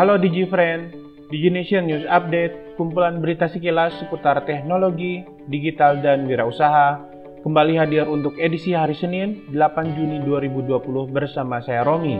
[0.00, 0.96] Halo DigiFriend,
[1.28, 7.04] DigiNation News Update, kumpulan berita sekilas seputar teknologi, digital, dan wirausaha,
[7.44, 12.16] kembali hadir untuk edisi hari Senin, 8 Juni 2020 bersama saya Romi.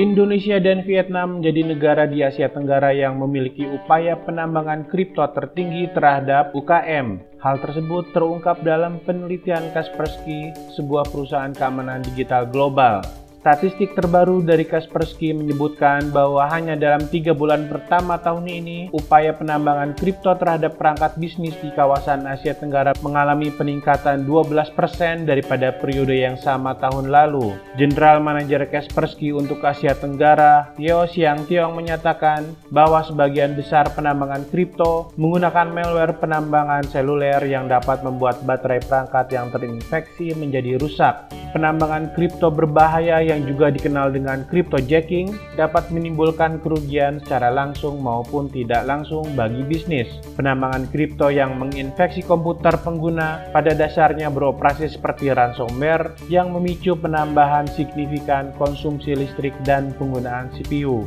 [0.00, 6.56] Indonesia dan Vietnam menjadi negara di Asia Tenggara yang memiliki upaya penambangan kripto tertinggi terhadap
[6.56, 7.20] UKM.
[7.36, 13.23] Hal tersebut terungkap dalam penelitian Kaspersky, sebuah perusahaan keamanan digital global.
[13.44, 19.92] Statistik terbaru dari Kaspersky menyebutkan bahwa hanya dalam tiga bulan pertama tahun ini, upaya penambangan
[20.00, 26.72] kripto terhadap perangkat bisnis di kawasan Asia Tenggara mengalami peningkatan 12% daripada periode yang sama
[26.80, 27.52] tahun lalu.
[27.76, 35.12] General Manager Kaspersky untuk Asia Tenggara, Yeo Xiang Tiong menyatakan bahwa sebagian besar penambangan kripto
[35.20, 41.28] menggunakan malware penambangan seluler yang dapat membuat baterai perangkat yang terinfeksi menjadi rusak.
[41.52, 48.46] Penambangan kripto berbahaya yang yang juga dikenal dengan cryptojacking dapat menimbulkan kerugian secara langsung maupun
[48.46, 50.06] tidak langsung bagi bisnis.
[50.38, 58.54] Penambangan kripto yang menginfeksi komputer pengguna pada dasarnya beroperasi seperti ransomware yang memicu penambahan signifikan
[58.54, 61.02] konsumsi listrik dan penggunaan CPU.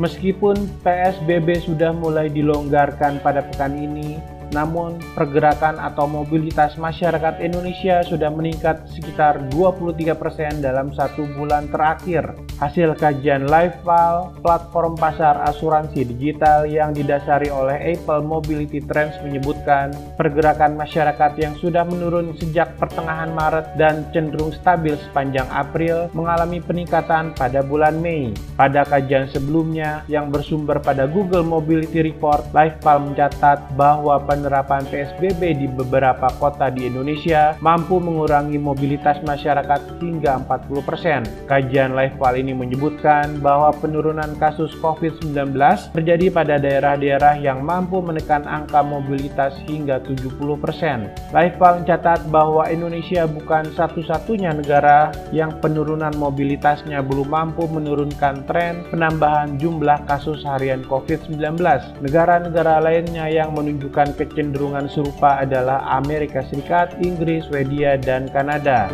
[0.00, 4.16] Meskipun PSBB sudah mulai dilonggarkan pada pekan ini,
[4.50, 12.34] namun pergerakan atau mobilitas masyarakat Indonesia sudah meningkat sekitar 23% dalam satu bulan terakhir.
[12.60, 20.76] Hasil kajian LiveFile, platform pasar asuransi digital yang didasari oleh Apple Mobility Trends menyebutkan pergerakan
[20.76, 27.64] masyarakat yang sudah menurun sejak pertengahan Maret dan cenderung stabil sepanjang April mengalami peningkatan pada
[27.64, 28.36] bulan Mei.
[28.60, 35.68] Pada kajian sebelumnya yang bersumber pada Google Mobility Report, LiveFile mencatat bahwa penerapan PSBB di
[35.68, 41.44] beberapa kota di Indonesia mampu mengurangi mobilitas masyarakat hingga 40%.
[41.44, 45.52] Kajian LifeWall ini menyebutkan bahwa penurunan kasus COVID-19
[45.92, 51.36] terjadi pada daerah-daerah yang mampu menekan angka mobilitas hingga 70%.
[51.36, 59.60] LifeWall mencatat bahwa Indonesia bukan satu-satunya negara yang penurunan mobilitasnya belum mampu menurunkan tren penambahan
[59.60, 61.60] jumlah kasus harian COVID-19.
[62.00, 68.86] Negara-negara lainnya yang menunjukkan kecenderungan serupa adalah Amerika Serikat, Inggris, Swedia, dan Kanada.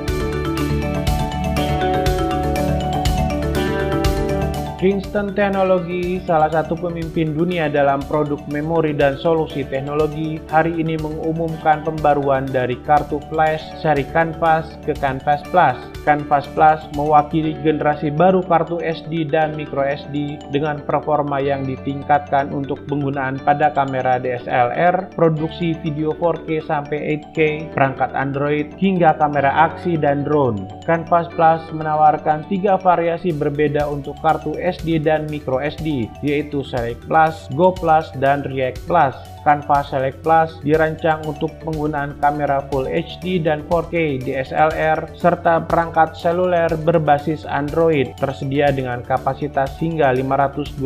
[4.76, 11.80] Kingston Technology, salah satu pemimpin dunia dalam produk memori dan solusi teknologi, hari ini mengumumkan
[11.80, 15.95] pembaruan dari kartu flash seri Canvas ke Canvas Plus.
[16.06, 22.86] Canvas Plus mewakili generasi baru kartu SD dan micro SD dengan performa yang ditingkatkan untuk
[22.86, 27.38] penggunaan pada kamera DSLR, produksi video 4K sampai 8K,
[27.74, 30.62] perangkat Android, hingga kamera aksi dan drone.
[30.86, 37.50] Canvas Plus menawarkan tiga variasi berbeda untuk kartu SD dan micro SD, yaitu Select Plus,
[37.58, 39.16] Go Plus, dan React Plus.
[39.46, 46.68] Canva Select Plus dirancang untuk penggunaan kamera Full HD dan 4K DSLR serta perangkat seluler
[46.84, 50.76] berbasis Android tersedia dengan kapasitas hingga 512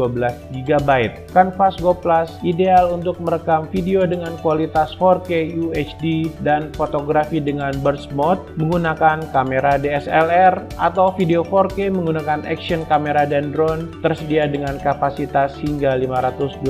[0.54, 0.91] GB.
[1.34, 8.15] Canvas Go Plus ideal untuk merekam video dengan kualitas 4K UHD dan fotografi dengan burst
[8.15, 15.59] mode menggunakan kamera DSLR atau video 4K menggunakan action kamera dan drone tersedia dengan kapasitas
[15.59, 16.62] hingga 512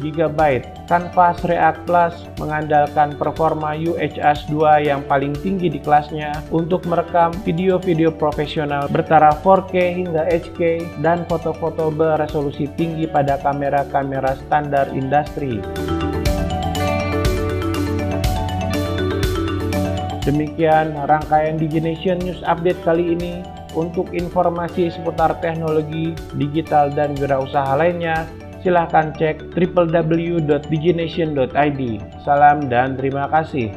[0.00, 0.40] GB.
[0.84, 8.12] Canvas React Plus mengandalkan performa UHS 2 yang paling tinggi di kelasnya untuk merekam video-video
[8.12, 10.60] profesional bertaraf 4K hingga HK
[11.00, 15.64] dan foto-foto beresolusi tinggi pada kamera-kamera standar industri.
[20.24, 23.44] Demikian rangkaian DigiNation News Update kali ini.
[23.74, 28.22] Untuk informasi seputar teknologi, digital, dan wirausaha lainnya,
[28.64, 31.80] silahkan cek www.digination.id.
[32.24, 33.68] Salam dan terima kasih.